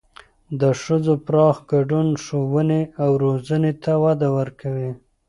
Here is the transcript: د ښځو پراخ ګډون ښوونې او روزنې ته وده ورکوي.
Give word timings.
د 0.59 0.61
ښځو 0.81 1.13
پراخ 1.27 1.57
ګډون 1.71 2.07
ښوونې 2.23 2.81
او 3.03 3.09
روزنې 3.23 3.73
ته 3.83 3.91
وده 4.03 4.27
ورکوي. 4.37 4.91